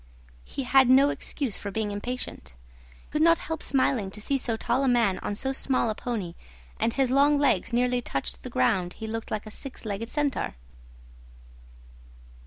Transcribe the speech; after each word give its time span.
He 0.45 0.63
had 0.63 0.89
no 0.89 1.11
excuse 1.11 1.57
for 1.57 1.69
being 1.69 1.91
impatient. 1.91 2.55
I 2.89 3.07
could 3.11 3.21
not 3.21 3.37
help 3.37 3.61
smiling 3.61 4.09
to 4.09 4.19
see 4.19 4.39
so 4.39 4.57
tall 4.57 4.83
a 4.83 4.87
man 4.87 5.19
on 5.19 5.35
so 5.35 5.53
small 5.53 5.91
a 5.91 5.93
pony, 5.93 6.33
and 6.79 6.91
as 6.93 6.95
his 6.97 7.11
long 7.11 7.37
legs 7.37 7.71
nearly 7.71 8.01
touched 8.01 8.41
the 8.41 8.49
ground 8.49 8.93
he 8.93 9.05
looked 9.05 9.29
like 9.29 9.45
a 9.45 9.51
six 9.51 9.85
legged 9.85 10.09
centaur. 10.09 10.55